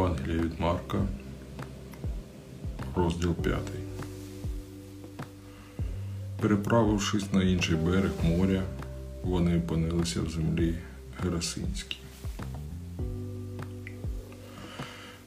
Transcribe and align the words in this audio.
Євангелія 0.00 0.42
від 0.42 0.60
Марка, 0.60 0.98
розділ 2.96 3.34
5. 3.34 3.58
Переправившись 6.40 7.32
на 7.32 7.42
інший 7.42 7.76
берег 7.76 8.10
моря, 8.22 8.62
вони 9.22 9.58
опинилися 9.58 10.22
в 10.22 10.30
землі 10.30 10.74
Герасинській. 11.22 11.98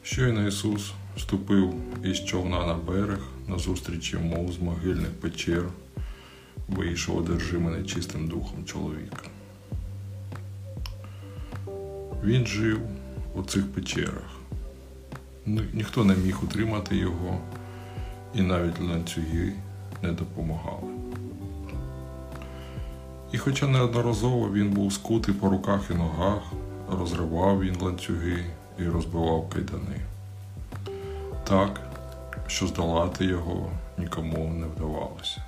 Щойно 0.03 0.47
Ісус 0.47 0.91
вступив 1.17 1.73
із 2.03 2.25
човна 2.25 2.67
на 2.67 2.73
берег, 2.73 3.19
назустріч 3.47 4.13
йому 4.13 4.51
з 4.51 4.59
могильних 4.59 5.11
печер, 5.11 5.63
вийшов 6.67 7.17
одержимий 7.17 7.75
нечистим 7.75 8.27
духом 8.27 8.65
чоловіка. 8.65 9.23
Він 12.23 12.45
жив 12.45 12.79
у 13.35 13.43
цих 13.43 13.71
печерах. 13.71 14.42
Ні- 15.45 15.69
Ніхто 15.73 16.03
не 16.03 16.15
міг 16.15 16.43
утримати 16.43 16.95
його, 16.95 17.37
і 18.35 18.41
навіть 18.41 18.81
ланцюги 18.81 19.53
не 20.01 20.11
допомагали. 20.11 20.93
І 23.31 23.37
хоча 23.37 23.67
неодноразово 23.67 24.51
він 24.51 24.69
був 24.69 24.93
скутий 24.93 25.33
по 25.33 25.49
руках 25.49 25.81
і 25.91 25.93
ногах, 25.93 26.41
розривав 26.91 27.61
він 27.61 27.75
ланцюги 27.81 28.45
і 28.79 28.83
розбивав 28.83 29.49
кайдани. 29.49 29.99
Так, 31.43 31.81
що 32.47 32.67
здолати 32.67 33.25
його 33.25 33.69
нікому 33.97 34.53
не 34.53 34.67
вдавалося. 34.67 35.43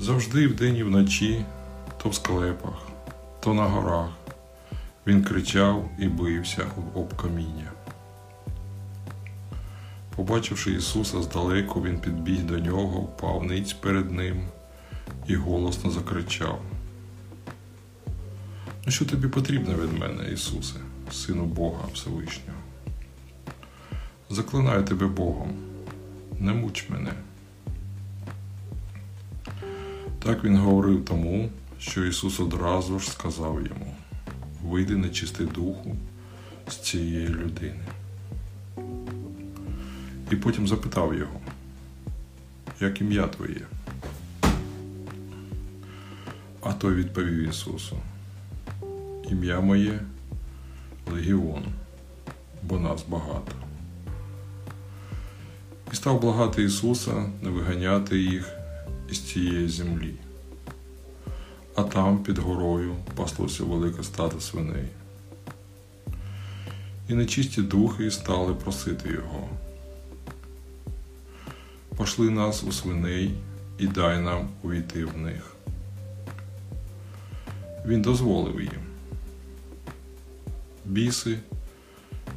Завжди 0.00 0.46
вдень 0.46 0.76
і 0.76 0.82
вночі, 0.82 1.44
то 2.02 2.08
в 2.08 2.14
склепах, 2.14 2.88
то 3.40 3.54
на 3.54 3.62
горах, 3.64 4.08
він 5.08 5.22
кричав 5.24 5.90
і 5.98 6.08
бився 6.08 6.66
об- 6.94 7.16
каміння. 7.16 7.72
Побачивши 10.16 10.72
Ісуса 10.72 11.22
здалеку, 11.22 11.82
він 11.82 11.98
підбіг 11.98 12.42
до 12.44 12.58
нього, 12.58 13.00
впав 13.00 13.44
ниць 13.44 13.72
перед 13.72 14.10
ним 14.12 14.42
і 15.26 15.34
голосно 15.34 15.90
закричав. 15.90 16.60
Ну 18.86 18.92
що 18.92 19.04
тобі 19.04 19.28
потрібно 19.28 19.74
від 19.74 19.98
мене, 19.98 20.32
Ісусе, 20.32 20.76
Сину 21.12 21.44
Бога 21.44 21.84
Всевишнього? 21.94 22.58
Заклинаю 24.30 24.84
тебе 24.84 25.06
Богом, 25.06 25.50
не 26.40 26.52
муч 26.52 26.88
мене. 26.88 27.12
Так 30.18 30.44
він 30.44 30.56
говорив 30.58 31.04
тому, 31.04 31.48
що 31.78 32.04
Ісус 32.04 32.40
одразу 32.40 32.98
ж 32.98 33.10
сказав 33.10 33.54
йому: 33.54 33.94
Вийди 34.64 34.96
нечистий 34.96 35.46
духу 35.46 35.96
з 36.68 36.76
цієї 36.76 37.28
людини. 37.28 37.84
І 40.30 40.36
потім 40.36 40.68
запитав 40.68 41.14
його, 41.14 41.40
як 42.80 43.00
ім'я 43.00 43.26
твоє? 43.26 43.66
А 46.62 46.72
той 46.72 46.94
відповів 46.94 47.48
Ісусу: 47.48 47.96
Ім'я 49.30 49.60
моє 49.60 50.00
Легіон, 51.12 51.64
бо 52.62 52.78
нас 52.78 53.04
багато. 53.08 53.52
І 55.92 55.96
став 55.96 56.20
благати 56.20 56.62
Ісуса 56.62 57.30
не 57.42 57.50
виганяти 57.50 58.18
їх 58.18 58.50
із 59.10 59.20
цієї 59.20 59.68
землі. 59.68 60.14
А 61.78 61.82
там 61.82 62.18
під 62.18 62.38
горою 62.38 62.96
паслося 63.14 63.64
велике 63.64 64.02
стадо 64.02 64.40
свиней. 64.40 64.88
І 67.08 67.14
нечисті 67.14 67.62
духи 67.62 68.10
стали 68.10 68.54
просити 68.54 69.10
його. 69.10 69.48
Пошли 71.96 72.30
нас 72.30 72.64
у 72.64 72.72
свиней 72.72 73.34
і 73.78 73.86
дай 73.86 74.20
нам 74.20 74.48
увійти 74.62 75.04
в 75.04 75.18
них. 75.18 75.56
Він 77.86 78.02
дозволив 78.02 78.60
їм. 78.60 78.82
Біси, 80.84 81.38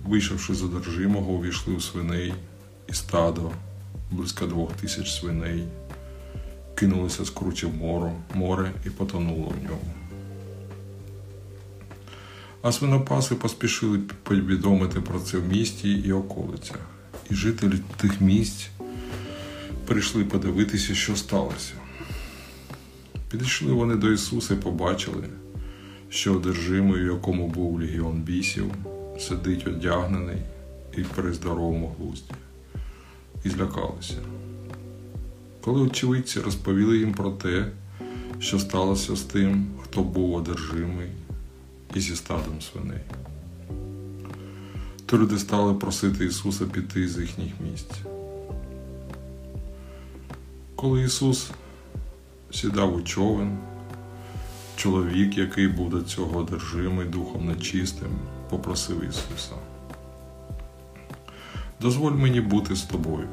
вийшовши 0.05 0.55
з 0.55 0.63
одержимого, 0.63 1.31
увійшли 1.31 1.73
у 1.73 1.81
свиней, 1.81 2.33
і 2.87 2.93
стадо, 2.93 3.51
близько 4.11 4.45
двох 4.45 4.73
тисяч 4.73 5.11
свиней, 5.11 5.63
кинулося 6.81 7.25
з 7.25 7.29
кручі 7.29 7.65
в 7.65 7.75
море, 7.75 8.11
море 8.33 8.71
і 8.85 8.89
потонуло 8.89 9.53
в 9.59 9.63
ньому. 9.63 9.93
А 12.61 12.71
свинопаси 12.71 13.35
поспішили 13.35 13.99
повідомити 14.23 15.01
про 15.01 15.19
це 15.19 15.37
в 15.37 15.47
місті 15.47 15.91
і 15.91 16.11
околицях, 16.11 16.79
і 17.29 17.35
жителі 17.35 17.79
тих 17.97 18.21
місць 18.21 18.69
прийшли 19.85 20.25
подивитися, 20.25 20.95
що 20.95 21.15
сталося. 21.15 21.73
Підійшли 23.31 23.71
вони 23.71 23.95
до 23.95 24.11
Ісуса 24.11 24.53
і 24.53 24.57
побачили, 24.57 25.23
що 26.09 26.33
одержимий, 26.33 27.01
у 27.01 27.13
якому 27.13 27.47
був 27.47 27.79
легіон 27.79 28.21
бісів, 28.21 28.71
сидить 29.19 29.67
одягнений 29.67 30.37
і 30.97 31.01
при 31.01 31.33
здоровому 31.33 31.95
глузді, 31.99 32.33
і 33.43 33.49
злякалися. 33.49 34.15
Коли 35.61 35.81
очевидці 35.81 36.39
розповіли 36.39 36.97
їм 36.97 37.13
про 37.13 37.31
те, 37.31 37.67
що 38.39 38.59
сталося 38.59 39.15
з 39.15 39.21
тим, 39.21 39.67
хто 39.83 40.03
був 40.03 40.33
одержимий, 40.33 41.09
і 41.95 41.99
зі 41.99 42.15
стадом 42.15 42.61
свиней. 42.61 43.01
То 45.05 45.17
люди 45.17 45.39
стали 45.39 45.73
просити 45.73 46.25
Ісуса 46.25 46.65
піти 46.65 47.07
з 47.07 47.19
їхніх 47.19 47.53
місць. 47.71 47.99
Коли 50.75 51.03
Ісус 51.03 51.51
сідав 52.51 52.95
у 52.95 53.01
човен, 53.01 53.57
чоловік, 54.75 55.37
який 55.37 55.67
був 55.67 55.89
до 55.89 56.01
цього 56.01 56.39
одержимий 56.39 57.07
духом 57.07 57.45
нечистим, 57.45 58.11
попросив 58.49 59.03
Ісуса. 59.09 59.55
Дозволь 61.81 62.11
мені 62.11 62.41
бути 62.41 62.75
з 62.75 62.81
тобою. 62.81 63.27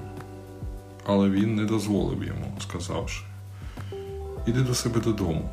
Але 1.11 1.31
він 1.31 1.57
не 1.57 1.65
дозволив 1.65 2.25
йому, 2.25 2.57
сказавши: 2.61 3.25
Іди 4.47 4.61
до 4.61 4.75
себе 4.75 5.01
додому 5.01 5.51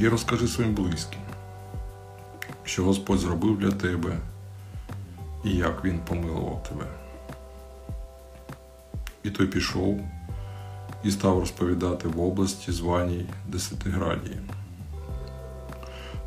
і 0.00 0.08
розкажи 0.08 0.48
своїм 0.48 0.74
близьким, 0.74 1.20
що 2.64 2.84
Господь 2.84 3.18
зробив 3.18 3.58
для 3.58 3.70
тебе 3.70 4.18
і 5.44 5.50
як 5.50 5.84
Він 5.84 5.98
помилував 5.98 6.62
тебе. 6.68 6.86
І 9.22 9.30
той 9.30 9.46
пішов 9.46 10.00
і 11.04 11.10
став 11.10 11.38
розповідати 11.38 12.08
в 12.08 12.20
області 12.20 12.72
званій 12.72 13.26
Десятиградії 13.48 14.38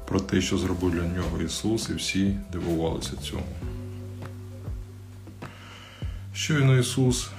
про 0.06 0.20
те, 0.20 0.42
що 0.42 0.58
зробив 0.58 0.92
для 0.92 1.08
нього 1.08 1.42
Ісус, 1.42 1.90
і 1.90 1.94
всі 1.94 2.38
дивувалися 2.52 3.18
цьому. 3.18 3.73
Щойно 6.34 6.78
Ісус 6.78 7.30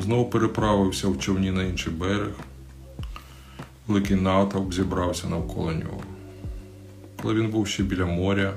знову 0.00 0.30
переправився 0.30 1.08
в 1.08 1.18
човні 1.18 1.50
на 1.50 1.62
інший 1.62 1.92
берег, 1.92 2.32
великий 3.86 4.16
натовп 4.16 4.74
зібрався 4.74 5.28
навколо 5.28 5.72
нього. 5.72 6.02
Коли 7.22 7.34
він 7.34 7.50
був 7.50 7.68
ще 7.68 7.82
біля 7.82 8.06
моря, 8.06 8.54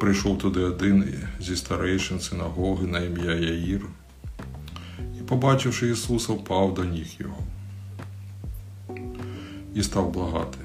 прийшов 0.00 0.38
туди 0.38 0.60
один 0.60 1.14
зі 1.40 1.56
старейшин 1.56 2.20
синагоги 2.20 2.86
на 2.86 3.00
ім'я 3.00 3.34
Яїр 3.34 3.86
і, 5.18 5.22
побачивши 5.22 5.90
Ісуса, 5.90 6.32
впав 6.32 6.74
до 6.74 6.84
ніг 6.84 7.06
його 7.18 7.38
і 9.74 9.82
став 9.82 10.10
благати. 10.12 10.58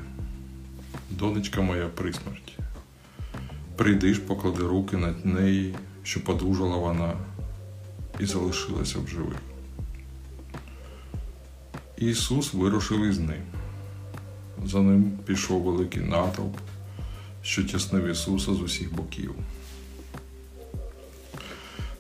Донечка 1.12 1.62
моя 1.62 1.88
при 1.88 2.14
смерті. 2.14 2.54
Прийди 3.76 4.14
ж, 4.14 4.22
поклади 4.22 4.64
руки 4.64 4.98
на 4.98 5.14
неї, 5.24 5.76
що 6.04 6.24
подужала 6.24 6.78
вона 6.78 7.14
і 8.20 8.26
залишилася 8.26 9.00
в 9.00 9.08
живих. 9.08 9.38
Ісус 11.98 12.54
вирушив 12.54 13.06
із 13.06 13.20
ним. 13.20 13.42
За 14.66 14.82
ним 14.82 15.12
пішов 15.26 15.62
великий 15.62 16.02
натовп, 16.02 16.58
що 17.42 17.64
тіснив 17.64 18.08
Ісуса 18.08 18.54
з 18.54 18.62
усіх 18.62 18.96
боків. 18.96 19.36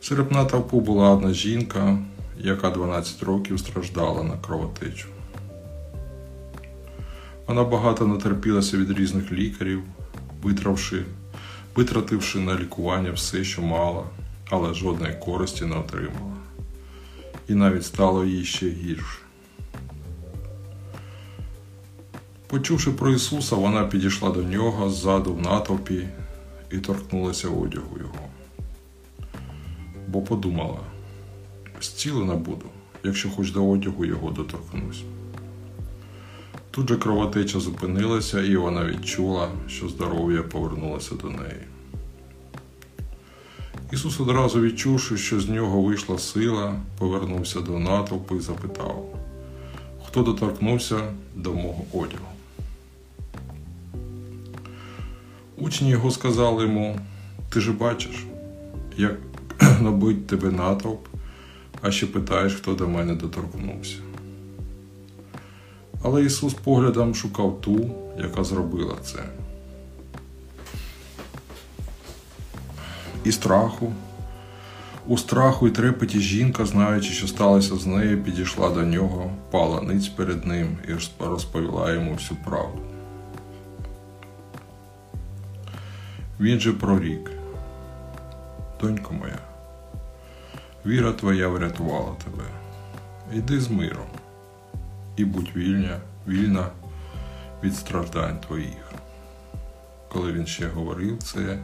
Серед 0.01 0.31
натовпу 0.31 0.79
була 0.81 1.09
одна 1.09 1.33
жінка, 1.33 1.97
яка 2.37 2.69
12 2.69 3.23
років 3.23 3.59
страждала 3.59 4.23
на 4.23 4.37
кровотечу. 4.37 5.07
Вона 7.47 7.63
багато 7.63 8.07
натерпілася 8.07 8.77
від 8.77 8.99
різних 8.99 9.31
лікарів, 9.31 9.83
витравши, 10.43 11.05
витративши 11.75 12.39
на 12.39 12.55
лікування 12.55 13.11
все, 13.11 13.43
що 13.43 13.61
мала, 13.61 14.03
але 14.49 14.73
жодної 14.73 15.13
користі 15.13 15.65
не 15.65 15.75
отримала. 15.75 16.35
І 17.47 17.53
навіть 17.53 17.85
стало 17.85 18.25
їй 18.25 18.45
ще 18.45 18.69
гірше. 18.69 19.19
Почувши 22.47 22.91
про 22.91 23.11
Ісуса, 23.11 23.55
вона 23.55 23.85
підійшла 23.85 24.29
до 24.29 24.43
нього 24.43 24.89
ззаду 24.89 25.33
в 25.33 25.41
натовпі 25.41 26.07
і 26.71 26.77
торкнулася 26.77 27.49
одягу 27.49 27.97
його. 27.99 28.29
Бо 30.07 30.21
подумала, 30.21 30.79
зцілена 31.81 32.35
буду, 32.35 32.65
якщо 33.03 33.29
хоч 33.29 33.51
до 33.51 33.69
одягу 33.69 34.05
його 34.05 34.31
доторкнусь. 34.31 35.03
Тут 36.71 36.89
же 36.89 36.97
кровотеча 36.97 37.59
зупинилася, 37.59 38.41
і 38.41 38.55
вона 38.55 38.85
відчула, 38.85 39.49
що 39.67 39.89
здоров'я 39.89 40.43
повернулося 40.43 41.15
до 41.15 41.29
неї. 41.29 41.61
Ісус 43.95 44.19
одразу 44.19 44.61
відчувши, 44.61 45.17
що 45.17 45.39
з 45.39 45.49
нього 45.49 45.81
вийшла 45.81 46.19
сила, 46.19 46.75
повернувся 46.97 47.61
до 47.61 47.79
натовпу 47.79 48.35
і 48.35 48.39
запитав, 48.39 49.19
хто 50.07 50.23
доторкнувся 50.23 50.99
до 51.35 51.53
мого 51.53 51.83
одягу. 51.93 52.25
Учні 55.57 55.89
його 55.89 56.11
сказали 56.11 56.63
йому: 56.63 56.99
Ти 57.49 57.59
же 57.59 57.71
бачиш, 57.71 58.25
як 58.97 59.15
набить 59.81 60.27
тебе 60.27 60.51
натовп, 60.51 61.07
а 61.81 61.91
ще 61.91 62.07
питаєш, 62.07 62.53
хто 62.53 62.73
до 62.73 62.87
мене 62.87 63.15
доторкнувся. 63.15 63.97
Але 66.03 66.25
Ісус 66.25 66.53
поглядом 66.53 67.15
шукав 67.15 67.61
ту, 67.61 67.91
яка 68.17 68.43
зробила 68.43 68.95
це. 69.03 69.19
І 73.25 73.31
страху. 73.31 73.93
У 75.07 75.17
страху 75.17 75.67
і 75.67 75.71
трепеті 75.71 76.19
жінка, 76.19 76.65
знаючи, 76.65 77.11
що 77.13 77.27
сталося 77.27 77.75
з 77.75 77.85
нею, 77.85 78.23
підійшла 78.23 78.69
до 78.69 78.81
нього, 78.81 79.31
пала 79.51 79.81
ниць 79.81 80.07
перед 80.07 80.45
ним 80.45 80.77
і 80.87 81.23
розповіла 81.25 81.91
йому 81.93 82.13
всю 82.13 82.37
правду. 82.45 82.79
Він 86.39 86.59
же 86.59 86.73
прорік. 86.73 87.31
Донько 88.81 89.13
моя, 89.13 89.39
віра 90.85 91.11
твоя 91.11 91.47
врятувала 91.47 92.11
тебе. 92.23 92.43
Йди 93.33 93.59
з 93.59 93.69
миром 93.69 94.07
і 95.15 95.25
будь 95.25 95.55
вільня, 95.55 95.99
вільна 96.27 96.67
від 97.63 97.75
страждань 97.75 98.39
твоїх. 98.39 98.91
Коли 100.09 100.31
він 100.31 100.45
ще 100.45 100.67
говорив 100.67 101.23
це, 101.23 101.59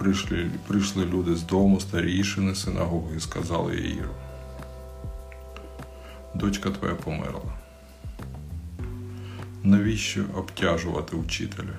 прийшли, 0.00 0.50
прийшли 0.66 1.04
люди 1.04 1.36
з 1.36 1.42
дому, 1.42 1.80
старішини 1.80 2.54
синагоги, 2.54 3.16
і 3.16 3.20
сказали 3.20 3.76
Яїру. 3.76 4.14
Дочка 6.34 6.70
твоя 6.70 6.94
померла. 6.94 7.58
Навіщо 9.62 10.24
обтяжувати 10.34 11.16
учителя? 11.16 11.78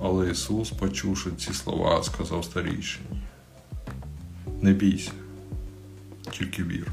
Але 0.00 0.30
Ісус, 0.30 0.70
почувши 0.70 1.30
ці 1.38 1.52
слова, 1.52 2.02
сказав 2.02 2.44
старійшині: 2.44 3.22
Не 4.62 4.72
бійся, 4.72 5.12
тільки 6.30 6.62
вір. 6.62 6.86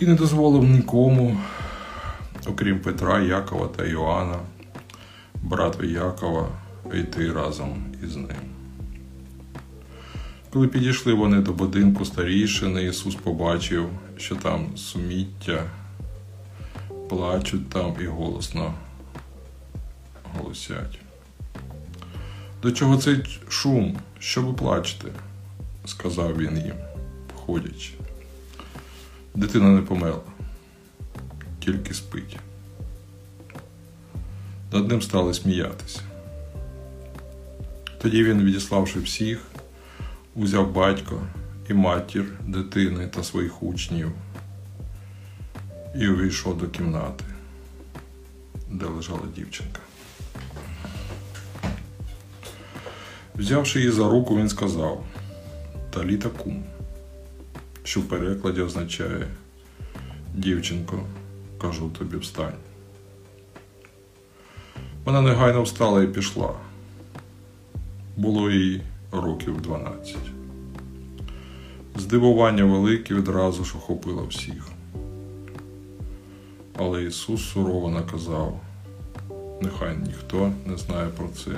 І 0.00 0.06
не 0.06 0.14
дозволив 0.14 0.64
нікому, 0.64 1.40
окрім 2.46 2.80
Петра, 2.80 3.20
Якова 3.20 3.66
та 3.66 3.84
Йоанна, 3.84 4.38
брата 5.46 5.86
Якова, 5.86 6.48
йти 6.94 7.32
разом 7.32 7.84
із 8.04 8.16
ним. 8.16 8.36
Коли 10.50 10.68
підійшли 10.68 11.14
вони 11.14 11.40
до 11.40 11.52
будинку 11.52 12.04
старішини, 12.04 12.84
Ісус 12.84 13.14
побачив, 13.14 13.90
що 14.16 14.36
там 14.36 14.76
суміття, 14.76 15.62
плачуть 17.08 17.68
там 17.68 17.94
і 18.00 18.06
голосно 18.06 18.74
голосять. 20.38 20.98
До 22.62 22.72
чого 22.72 22.96
цей 22.96 23.40
шум? 23.48 23.96
Що 24.18 24.42
ви 24.42 24.52
плачете? 24.52 25.08
сказав 25.84 26.38
він 26.38 26.58
їм, 26.58 26.76
входячи. 27.34 27.92
Дитина 29.34 29.68
не 29.68 29.82
померла, 29.82 30.20
тільки 31.60 31.94
спить. 31.94 32.36
Над 34.72 34.88
ним 34.88 35.02
стали 35.02 35.34
сміятися. 35.34 36.00
Тоді 38.02 38.24
він, 38.24 38.44
відіславши 38.44 39.00
всіх, 39.00 39.42
узяв 40.34 40.72
батько 40.72 41.22
і 41.70 41.74
матір 41.74 42.24
дитини 42.46 43.06
та 43.06 43.24
своїх 43.24 43.62
учнів 43.62 44.12
і 46.00 46.08
увійшов 46.08 46.58
до 46.58 46.68
кімнати, 46.68 47.24
де 48.70 48.86
лежала 48.86 49.22
дівчинка. 49.36 49.80
Взявши 53.34 53.78
її 53.78 53.90
за 53.90 54.08
руку, 54.08 54.36
він 54.36 54.48
сказав 54.48 55.04
Таліта 55.90 56.28
кум 56.28 56.64
що 57.86 58.00
в 58.00 58.04
перекладі 58.08 58.60
означає 58.60 59.26
дівчинко, 60.34 61.06
кажу 61.60 61.90
тобі 61.98 62.16
встань. 62.16 62.54
Вона 65.06 65.20
негайно 65.20 65.62
встала 65.62 66.02
і 66.02 66.06
пішла. 66.06 66.54
Було 68.16 68.50
їй 68.50 68.82
років 69.12 69.60
12. 69.60 70.16
Здивування 71.96 72.64
велике 72.64 73.14
відразу 73.14 73.64
ж 73.64 73.76
охопило 73.76 74.26
всіх. 74.26 74.68
Але 76.78 77.04
Ісус 77.04 77.44
сурово 77.44 77.90
наказав, 77.90 78.60
нехай 79.62 79.96
ніхто 79.96 80.52
не 80.66 80.76
знає 80.76 81.08
про 81.08 81.28
це, 81.28 81.50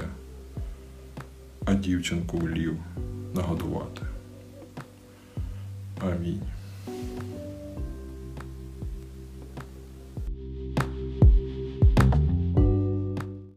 а 1.64 1.74
дівчинку 1.74 2.38
влів 2.38 2.76
нагодувати. 3.34 4.02
Амінь. 6.00 6.42